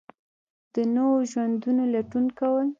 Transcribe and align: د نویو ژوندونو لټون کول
د 0.73 0.75
نویو 0.95 1.27
ژوندونو 1.31 1.83
لټون 1.93 2.25
کول 2.39 2.67